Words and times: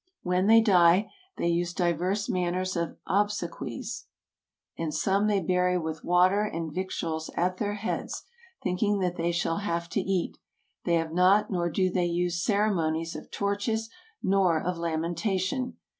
When 0.23 0.47
they 0.47 0.61
die 0.61 1.11
they 1.37 1.45
use 1.49 1.75
divers 1.75 2.27
manners 2.27 2.75
of 2.75 2.97
obsequies, 3.05 4.07
and 4.75 4.91
some 4.91 5.27
they 5.27 5.39
bury 5.41 5.77
with 5.77 6.03
water 6.03 6.41
and 6.43 6.73
victuals 6.73 7.29
at 7.37 7.57
their 7.57 7.75
heads, 7.75 8.23
think 8.63 8.81
ing 8.81 8.97
that 8.97 9.15
they 9.17 9.31
shall 9.31 9.57
have 9.57 9.87
to 9.89 10.01
eat; 10.01 10.39
they 10.85 10.95
have 10.95 11.13
not 11.13 11.51
nor 11.51 11.69
do 11.69 11.91
they 11.91 12.05
use 12.07 12.43
ceremonies 12.43 13.15
of 13.15 13.29
torches 13.29 13.91
nor 14.23 14.59
of 14.59 14.75
lamentation. 14.79 15.77